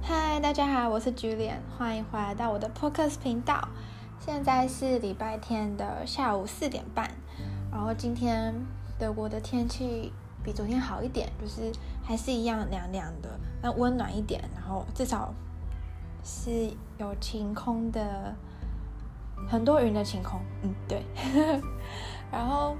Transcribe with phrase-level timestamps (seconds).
[0.00, 3.68] 嗨，大家好，我是 Julian，欢迎回来到我的 Pocus 频道。
[4.20, 7.10] 现在是礼拜天的下午四点半，
[7.70, 8.54] 然后今天
[8.98, 10.12] 德国的天气
[10.42, 13.28] 比昨天好一点，就是还是一样凉凉的，
[13.60, 15.34] 但温暖一点，然后至少
[16.22, 18.34] 是有晴空的，
[19.48, 20.40] 很多云的晴空。
[20.62, 21.02] 嗯，对。
[22.30, 22.76] 然后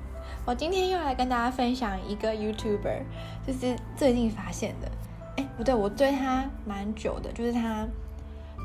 [0.49, 3.03] 我今天又来跟大家分享一个 YouTuber，
[3.47, 4.91] 就是最近发现的。
[5.37, 7.87] 哎，不对，我对他蛮久的，就是他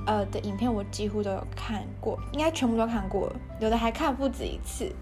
[0.08, 3.30] 呃的影片我几乎都有看过，应该全部都看过，
[3.60, 4.96] 有的还看不止一次。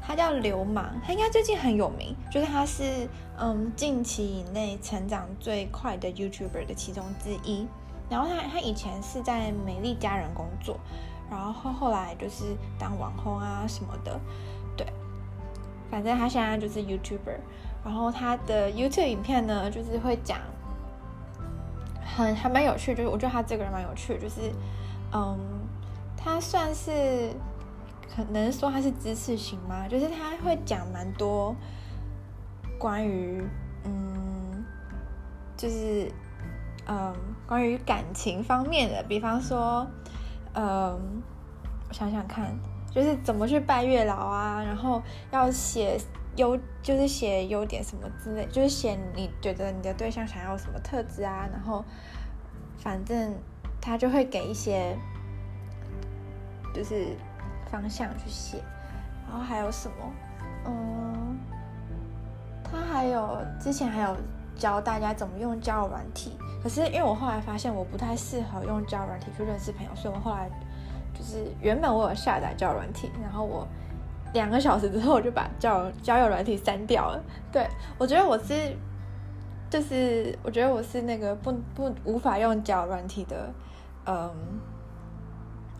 [0.00, 7.66] 他叫流氓，他应该最近很有名，就是他是嗯近期以内成长最快的 YouTuber 的其中之一。
[8.08, 10.78] 然后他他以前是在美丽佳人工作，
[11.28, 14.20] 然后后来就是当网红啊什么的，
[15.90, 17.38] 反正他现在就是 YouTuber。
[17.84, 20.38] 然后他的 YouTube 影片呢，就是会讲。
[22.16, 24.52] 很还蛮有趣，就是我觉得他这个人蛮有趣，就是，
[25.12, 25.38] 嗯，
[26.16, 27.30] 他算是
[28.14, 29.86] 可能说他是知识型吗？
[29.88, 31.54] 就是他会讲蛮多
[32.78, 33.42] 关于，
[33.84, 34.64] 嗯，
[35.56, 36.10] 就是，
[36.86, 37.14] 嗯，
[37.46, 39.86] 关于感情方面的，比方说，
[40.54, 41.22] 嗯，
[41.88, 42.54] 我想想看，
[42.90, 45.98] 就是怎么去拜月老啊，然后要写。
[46.36, 51.84] 优就是写优点什么之类，就是写你觉得你的对象想要什么特质啊，然后
[52.78, 53.34] 反正
[53.80, 54.96] 他就会给一些
[56.72, 57.16] 就是
[57.68, 58.58] 方向去写，
[59.28, 60.12] 然后还有什么，
[60.66, 61.36] 嗯，
[62.62, 64.16] 他还有之前还有
[64.56, 70.48] 教大家怎么用交友软体，可是因为我后来发现我不太适合用交友软体去认识朋友，所以我后来
[71.20, 73.68] 就是原本我有下载交友软体，然后我。
[74.32, 77.20] 两个小时之后，我就把交交友软体删掉了。
[77.50, 77.66] 对，
[77.98, 78.54] 我觉得我是，
[79.68, 83.52] 就是我觉得我是那个不不无法用交友软体的，
[84.06, 84.30] 嗯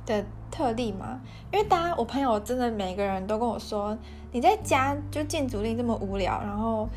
[0.05, 1.21] 的特例嘛。
[1.53, 3.97] 因为大家我朋友真的每个人都跟我说，
[4.33, 6.41] 你在家就进主力这么无聊。
[6.43, 6.89] 然后，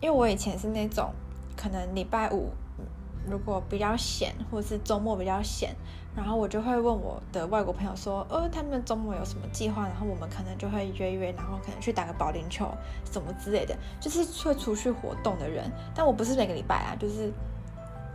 [0.00, 1.12] 因为我以前是那种
[1.54, 2.48] 可能礼拜五
[3.28, 5.74] 如果比较闲，或是周末比较闲。
[6.16, 9.82] 然后我就会问我的外国朋友说，呃，他们周末有什么计划？
[9.88, 12.72] 然后我们可能就会约约，然后可能去打个保龄球
[13.04, 15.68] 什么之类的，就是会出去活动的人。
[15.92, 17.32] 但我不是每个礼拜啊，就是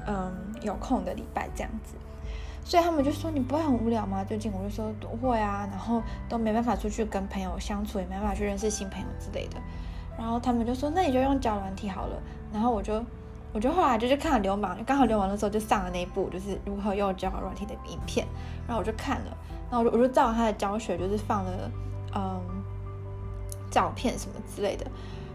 [0.08, 0.32] 嗯
[0.62, 1.96] 有空的礼拜这样子。
[2.64, 4.24] 所以他们就说，你不会很无聊吗？
[4.24, 9.58] 最近我就说不会啊，然后都没办法出去跟朋友相处，也没办法去认识新朋友之类的。
[10.18, 12.16] 然后他们就说，那你就用交软体好了。
[12.54, 13.04] 然后我就。
[13.52, 18.28] 我就后来就去看了流氓，刚好流氓的时候就上了那一部，就是如何用交友软体的影片，
[18.68, 19.38] 然后我就看了，
[19.72, 21.52] 然后我就我就照他的教学，就是放了
[22.16, 22.40] 嗯
[23.72, 24.86] 照片什么之类的，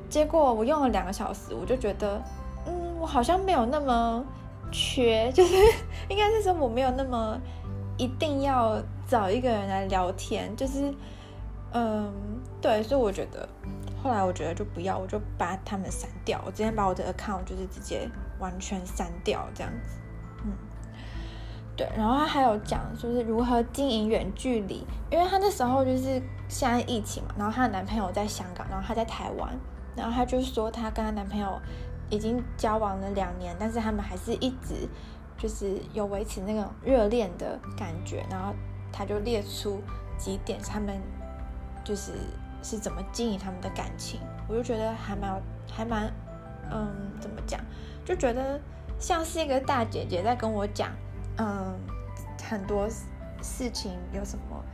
[0.09, 2.23] 结果我用了两个小时，我就觉得
[2.67, 4.25] 嗯我好像没有那么
[4.71, 5.55] 缺，就是
[6.09, 7.37] 应该是说我没有那么
[7.97, 10.95] 一定要找一个人来聊天，就是
[11.73, 12.13] 嗯
[12.61, 13.49] 对，所以我觉得。
[14.05, 16.39] 后来我觉得就不要，我就把他们删掉。
[16.45, 18.07] 我直接把我的 account 就是直接
[18.39, 19.99] 完全删掉这样子。
[20.45, 20.53] 嗯，
[21.75, 21.89] 对。
[21.97, 29.51] 然后他还有讲就是如何经营远距离，因为他那时候就是现在疫情嘛，然后她的男朋友在香港，然后她在台湾，
[29.97, 31.59] 然后她就说她跟她男朋友
[32.11, 34.87] 已经交往了两年，但是他们还是一直
[35.39, 38.23] 就是有维持那种热恋的感觉。
[38.31, 38.55] 然后
[38.93, 39.81] 他就列出
[40.19, 41.01] 几点，他们
[41.83, 42.13] 就是。
[42.65, 46.11] 是怎么经营他们的感情，我就觉得还蛮还蛮，
[46.73, 47.61] 嗯，怎么讲，
[48.07, 48.59] 就觉得
[48.99, 50.91] 像是一个大姐姐在跟我讲，
[51.37, 51.79] 嗯，
[52.43, 52.89] 很多
[53.43, 54.65] 事情有什么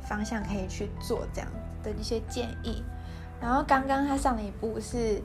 [0.00, 1.50] 方向可以去做这样
[1.82, 2.84] 的一些建议。
[3.40, 5.20] 然后刚刚他上了一部是，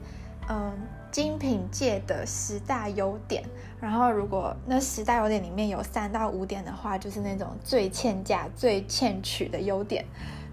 [0.48, 0.76] 嗯，
[1.12, 3.44] 精品界的十大优点。
[3.80, 10.04] 然后如果那十大优点里面有三到五点的话，就是那种最欠价、最欠取的优点。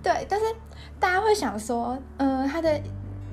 [0.06, 0.46] 对，但是
[1.00, 2.80] 大家会想说，嗯，他的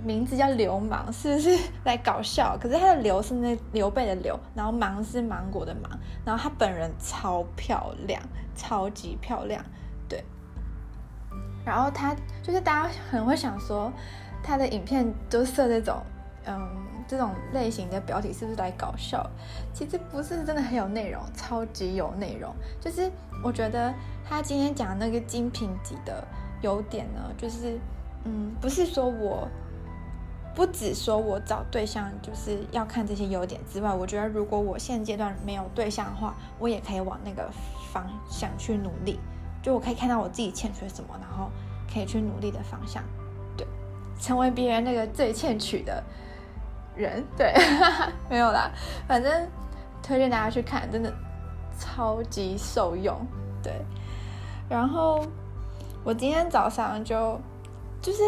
[0.02, 2.56] 名字叫流氓，是不 是来搞笑？
[2.58, 5.92] 可是他的刘是那刘备的刘，然后芒是芒果的芒，
[6.24, 8.22] 然后他本人超漂亮，
[8.56, 9.62] 超级漂亮，
[10.08, 10.24] 对。
[11.62, 13.92] 然后他就是大家很会想说，
[14.42, 16.02] 他的影片都设这种，
[16.46, 16.58] 嗯，
[17.06, 19.28] 这种类型的标题是不是来搞笑？
[19.74, 22.50] 其实不是，真的很有内容，超级有内容。
[22.80, 23.12] 就是
[23.44, 23.92] 我觉得
[24.26, 26.26] 他今天讲那个精品级的。
[26.62, 27.78] 优点呢，就是，
[28.24, 29.46] 嗯，不是说我，
[30.54, 37.50] 不只说我找对象就是要看这些优点之外，我觉得如果我现阶段没有对象的话，我也可以往那个
[37.92, 39.18] 方向去努力，
[39.62, 41.50] 就我可以看到我自己欠缺什么，然后
[41.92, 43.02] 可以去努力的方向，
[43.56, 43.66] 对，
[44.18, 46.02] 成为别人那个最欠取的
[46.94, 47.52] 人，对，
[48.30, 48.70] 没有啦，
[49.08, 49.48] 反正
[50.02, 51.12] 推荐大家去看，真的
[51.78, 53.16] 超级受用，
[53.62, 53.84] 对。
[54.68, 55.26] 然后
[56.04, 57.40] 我今天早上就
[58.00, 58.22] 就是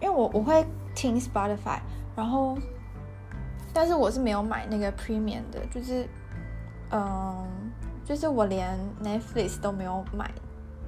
[0.00, 0.64] 因为我我会
[0.94, 1.80] 听 Spotify，
[2.14, 2.56] 然后
[3.72, 6.08] 但是我是没有买那个 Premium 的，就是
[6.90, 7.46] 嗯，
[8.04, 10.30] 就是我连 Netflix 都没有买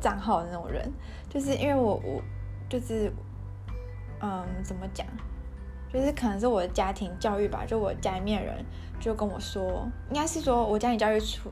[0.01, 0.93] 账号的那种人，
[1.29, 2.23] 就是因为我我
[2.69, 3.13] 就是
[4.21, 5.07] 嗯，怎么讲？
[5.93, 8.65] 就是可能是我的家庭教育吧，就我家里面人
[8.99, 11.51] 就跟我说，应该是说我家庭教育出，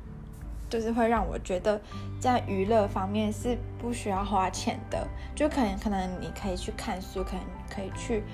[0.73, 1.79] 就是会让我觉得
[2.19, 8.25] 在娱乐方面是不需要花钱的，就可能可能你可以去看书，可能可以去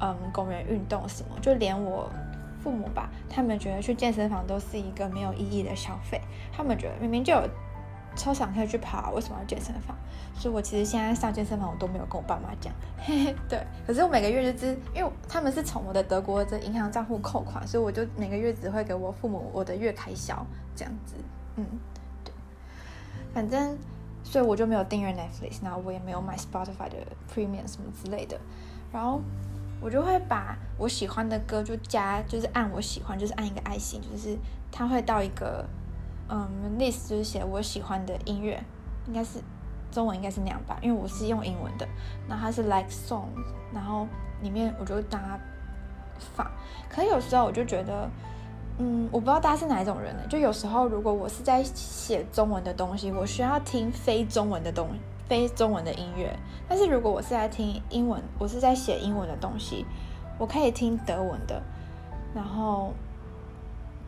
[0.00, 2.10] 嗯公园运动什么，就连我
[2.62, 6.18] 父母吧，他们觉得去健身房都是一个没有意义的消费，
[6.50, 7.46] 他们觉得明明就有。
[8.14, 9.96] 操场可以去跑，为什么要健身房？
[10.34, 12.70] 所以我其实现在上健身房，我都没有跟我爸妈讲。
[12.98, 20.44] 嘿 嘿，对，可是我每个月就只，因为他们是从我的德国的银行账户扣款，所以我就每个月只会给我父母我的月开销
[20.76, 21.14] 这样子。
[21.56, 21.66] 嗯，
[22.24, 22.32] 对，
[23.34, 23.76] 反正
[24.22, 26.96] 所以我就没有订阅 Netflix，然后我也没有买 Spotify 的
[27.32, 28.38] Premium 什么之类的。
[28.92, 29.20] 然后
[29.80, 34.36] 我就会把我喜欢的歌就加，就是按我喜欢，就是按一个爱心，就是
[34.70, 35.64] 它会到一个。
[36.28, 38.58] 嗯，list 就是写我喜欢的音乐，
[39.06, 39.38] 应该是
[39.90, 41.86] 中文应该是那样吧，因为我是用英文的。
[42.26, 43.26] 那它是 like song，
[43.74, 44.06] 然后
[44.40, 45.38] 里面我就当它
[46.34, 46.50] 放。
[46.88, 48.08] 可是有时候我就觉得，
[48.78, 50.22] 嗯，我不知道大家是哪一种人呢？
[50.28, 54.88] 就有时候如果我是在写中文的东西，我需要听非中文的东
[55.28, 56.34] 非中文的音乐。
[56.68, 59.84] 但是如果我是在听英文，我是在写英文的东西，
[60.38, 61.62] 我可以听德文的，
[62.34, 62.92] 然后。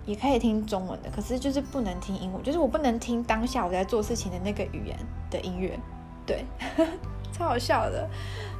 [0.06, 4.94] 也可以听中文的，可是就是不能听英文，就是我不能听当下我在做事情的那个语言
[5.30, 5.80] 的音乐，
[6.26, 6.44] 对，
[7.32, 8.06] 超好笑的。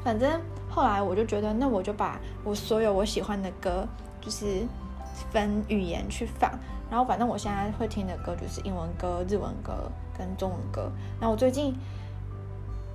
[0.02, 0.40] 反正
[0.70, 3.86] 后来我就觉得，那我就把我所有我喜欢的歌，
[4.22, 4.66] 就是
[5.32, 6.50] 分语言去放。
[6.90, 10.90] 然后反正我现在会听的歌就是英文歌、日文歌跟中文歌。
[11.18, 11.74] 然后我最近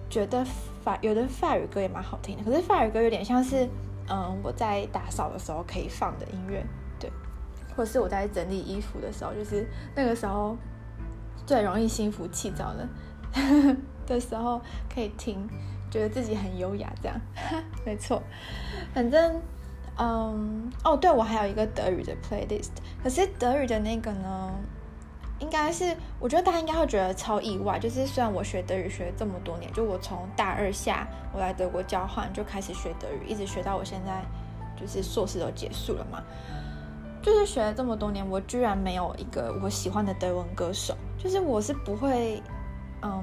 [0.10, 0.46] 觉得
[0.84, 3.68] 法有的法语歌也蛮好听的，可是法语歌有点像是
[4.08, 6.66] 嗯我在打扫的时候可以放的音乐。
[7.00, 7.12] 对
[7.76, 10.56] 或是我在整理衣服的时候，就是那个时候
[11.46, 12.88] 最容易心浮气躁的
[14.06, 14.62] 的时候，
[14.94, 15.48] 可以听，
[15.90, 17.20] 觉得自己很优雅，这样，
[17.86, 18.22] 没错。
[18.94, 19.42] 反正，
[20.02, 22.70] 嗯，哦，对，我还有一个德语的 playlist，
[23.04, 24.50] 可是德语的那个呢，
[25.40, 34.24] 应该是我觉得大家应该会觉得超意外，就是虽然我学德语学了这么多年，就我从大二下我来德国交换就开始学德语，一直学到我现在
[34.80, 36.24] 就是硕士都结束了嘛。
[37.22, 40.96] 就是学了这么多年，我居然没有一个我喜欢的德文歌手。
[41.18, 42.42] 就是我是不会，
[43.02, 43.22] 嗯，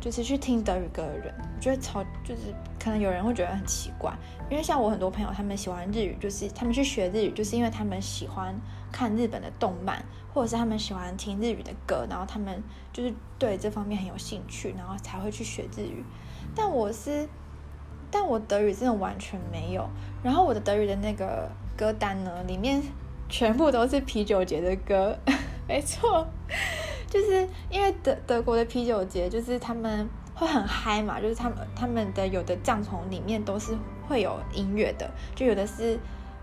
[0.00, 1.34] 就是去听德语歌的人。
[1.38, 4.12] 我觉得超就是可能有人会觉得很奇怪，
[4.50, 8.54] 因为像我很多朋友，他们喜欢日语，就是他们去学日语，就是因为他们喜欢
[8.90, 10.02] 看日本的动漫，
[10.32, 12.62] 或者是他们喜欢听日语的歌，然后他们
[12.92, 16.02] 就是对这方面很有兴趣，然后才会去学日语。
[16.54, 17.28] 但我是，
[18.10, 19.88] 但我德语真的完全没有。
[20.22, 22.82] 然后我的德语的那个歌单呢，里面。
[23.32, 25.16] 全部都是啤酒节的歌，
[25.68, 26.26] 没错，
[27.10, 33.76] 就是因为德德国的啤酒节，就是他们会很嗨嘛，就是他们他们的有的帐篷里面都是
[34.08, 35.98] 会有音乐的，就有的是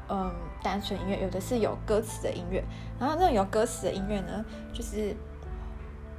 [0.10, 0.30] 嗯
[0.62, 2.62] 单纯音乐，有的是有歌词的音乐，
[3.00, 5.16] 然后那种有歌词的音乐呢，就是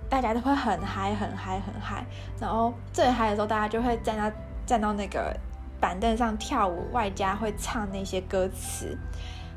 [0.09, 2.05] 大家都会很嗨很嗨很嗨，
[2.41, 5.37] 然后最嗨的时候，大家就会站到站到那个
[5.79, 8.97] 板凳上跳舞，外加会唱那些歌词，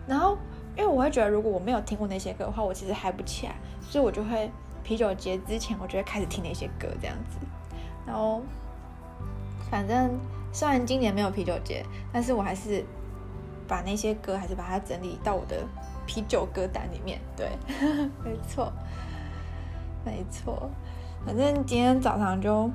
[0.06, 0.38] 然后。
[0.74, 4.50] 因为我会觉得，如果我没有听过那些歌的话，我其实嗨不起来，所以我就会
[4.84, 7.38] 啤酒节之前，我就会开始听那些歌这样子。
[8.06, 8.42] 然后，
[9.70, 10.12] 反正
[10.52, 12.84] 虽然今年没有啤酒节，但是我还是
[13.68, 15.64] 把那些歌还是把它整理到我的
[16.06, 17.20] 啤酒歌单里面。
[17.38, 17.50] 对，
[18.24, 18.72] 没错，
[20.04, 20.70] 没错。
[21.26, 22.70] 反正今天早上就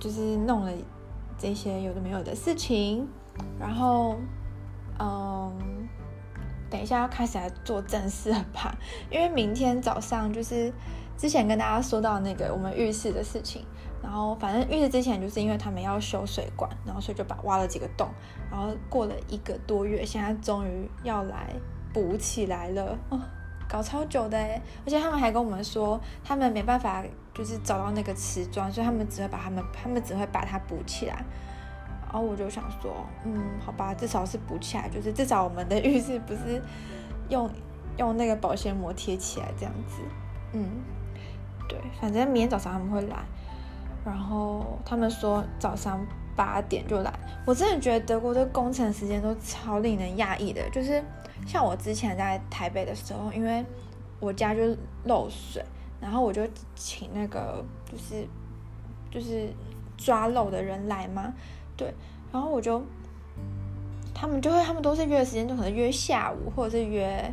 [0.00, 0.72] 就是弄了
[1.38, 3.06] 这些有的没有的事情，
[3.58, 4.16] 然后，
[4.98, 5.88] 嗯。
[6.70, 8.76] 等一下要开始来做正事了吧？
[9.10, 10.72] 因为明天早上就是
[11.16, 13.64] 之前跟大家说到那个我们浴室的事情，
[14.02, 18.08] 然后反正浴室之前就是因为他们要修水管，然后所以就把挖了几个洞，
[18.50, 21.54] 然后过了一个多月，现在终于要来
[21.92, 23.20] 补起来了 哦，
[23.68, 24.38] 搞超久的！
[24.38, 27.02] 而且他们还跟我们说，他们没办法
[27.34, 31.24] 就是找到那个瓷砖，所以他们只会把他们他们只会把它补起来。
[32.06, 36.62] 然后我就想说，嗯，好吧，至少是补起来，就是至少我们的浴室不是
[37.28, 37.50] 用
[37.98, 40.00] 用那个保鲜膜贴起来这样子，
[40.52, 40.66] 嗯，
[41.68, 43.16] 对，反正明天早上他们会来，
[44.04, 46.00] 然后他们说早上
[46.34, 47.12] 八点就来。
[47.44, 51.02] 我真的觉得德国的工程时间都超令人讶异的，就是
[51.46, 53.64] 像我之前在台北的时候，因为
[54.20, 54.62] 我家就
[55.04, 55.64] 漏水，
[56.00, 56.42] 然后我就
[56.74, 58.26] 请那个就是
[59.10, 59.48] 就是
[59.96, 61.32] 抓漏的人来嘛，
[61.76, 61.92] 对，
[62.32, 62.82] 然后我就
[64.14, 67.32] 他们就会他们都是约的时间，就可能约下午或者是约。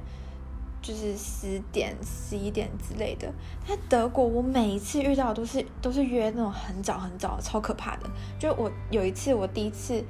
[0.86, 3.32] 就是十点、十一点之类的。
[3.66, 8.10] 在德国，我每一次遇到都是都是约那种很早很早，超可怕的。
[8.38, 10.04] 就我有一次，我第一次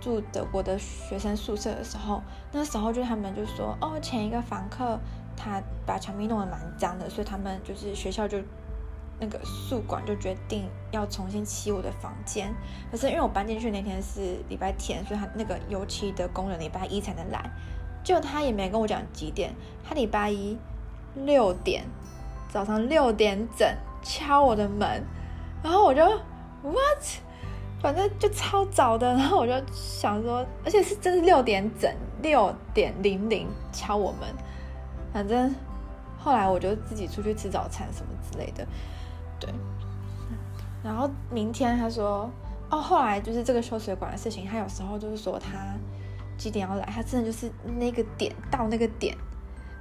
[0.00, 2.22] 住德国的学生宿舍的时候，
[2.52, 4.98] 那时候就他们就说，哦，前一个房客
[5.36, 8.38] 他把墙壁弄得蛮脏的，所以他们就是学校就
[9.20, 12.52] 那个宿管就决定要重新漆我的房间。
[12.90, 17.50] 可是因为我搬进去那天是礼拜天，所以他那个油漆的工人礼拜一才能来。
[18.02, 20.58] 就他也没跟我讲几点，他礼拜一
[21.14, 21.84] 六点，
[22.50, 23.66] 早上六点整
[24.02, 25.02] 敲我的门，
[25.62, 26.04] 然后我就
[26.62, 27.02] what，
[27.80, 31.90] 反正就超早的，然后我就想说，而且是真是六点整，
[32.20, 34.28] 六点零零敲我门，
[35.10, 35.54] 反正
[36.18, 38.66] 后来我就自己出去吃早餐什么之类的，
[39.44, 39.54] 对，
[40.82, 42.30] 然后明天他说，
[42.70, 45.74] 哦，后来就是这个修水管的事情，他有时候就是说他。
[46.36, 46.84] 几点要来？
[46.86, 47.48] 他真的就是
[47.78, 49.16] 那个点到那个点，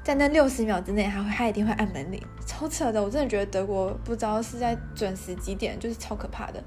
[0.04, 3.04] 在那六十秒之内，他会他一定会按门铃，超扯的！
[3.04, 6.64] 我真的觉得德国不知道是在准时几点，就是超可怕的。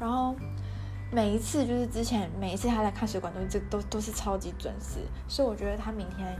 [0.00, 0.34] 然后
[1.12, 6.34] 每一次就是之前每一次他来看水管都这都都是超级准时，所以我觉得他明天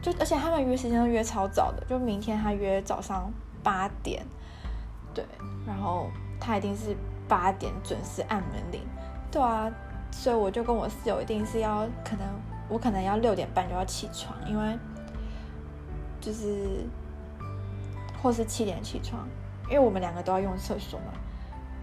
[0.00, 3.28] 就而且他们约时间都约超早的，就明天他约早上
[3.60, 4.24] 八点，
[5.14, 5.24] 对，
[5.66, 6.96] 然后他一定是
[7.28, 8.80] 八点准时按门铃，
[9.30, 9.70] 对啊。
[10.12, 12.26] 所以我就跟我室友一定是要，可能
[12.68, 14.76] 我可能要六点半就要起床，因为
[16.20, 16.84] 就是
[18.20, 19.24] 或是七点起床，
[19.68, 21.12] 因为我们两个都要用厕所嘛，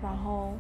[0.04, 0.52] 然后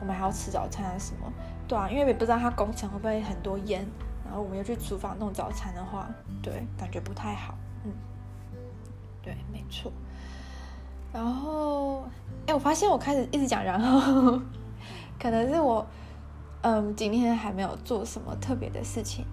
[0.00, 1.30] 我们还要吃早餐啊什么，
[1.68, 3.86] 对啊，因为也不知道他工程会不会很多烟，
[4.24, 6.08] 然后我们又去厨房弄早餐的话，
[6.42, 7.92] 对，感觉不太好，嗯，
[9.20, 9.92] 对，没错。
[11.16, 12.04] 然后，
[12.46, 14.38] 哎，我发现我开始一直讲，然后
[15.18, 15.84] 可能是我。
[16.62, 19.24] 嗯，今天还没有做什么特别的事情，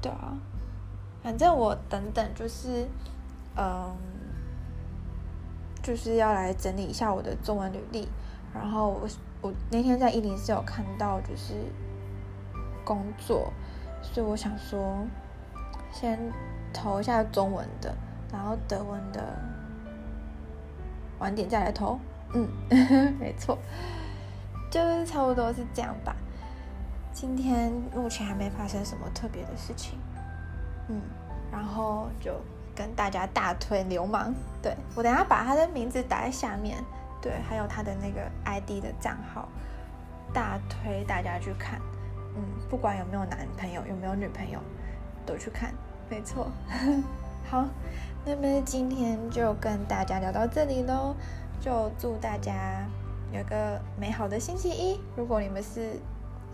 [0.00, 0.38] 对啊，
[1.20, 2.86] 反正我等等就是，
[3.56, 3.92] 嗯，
[5.82, 8.08] 就是要来整理一下我的中文履历。
[8.54, 9.08] 然后我
[9.40, 11.54] 我那天在一零四有看到就是
[12.84, 13.52] 工作，
[14.00, 15.04] 所以我想说
[15.90, 16.20] 先
[16.72, 17.92] 投一下中文的，
[18.32, 19.36] 然后德文的
[21.20, 21.98] 晚点再来投。
[22.34, 22.48] 嗯，
[23.18, 23.56] 没错，
[24.70, 26.14] 就是差不多是这样吧。
[27.12, 29.98] 今天目前还没发生什么特别的事情，
[30.88, 31.00] 嗯，
[31.50, 32.32] 然后就
[32.74, 36.82] 跟大家大推流氓，对，我等下把他的名字打在下面，
[37.20, 39.48] 对，还有他的那个 ID 的账号，
[40.32, 41.80] 大推大家去看，
[42.36, 44.60] 嗯，不管有没有男朋友，有没有女朋友，
[45.26, 45.74] 都去看，
[46.08, 46.48] 没错。
[47.50, 47.66] 好，
[48.24, 51.16] 那么今天就跟大家聊到这里喽，
[51.60, 52.86] 就祝大家
[53.32, 55.98] 有个美好的星期一，如果你们是。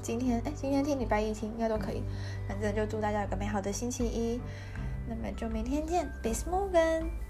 [0.02, 2.00] 今天哎，今天听礼拜一听应该都可以，
[2.46, 4.40] 反正就祝大家有个美好的星期一，
[5.08, 7.25] 那么就明天见，Bis morgen。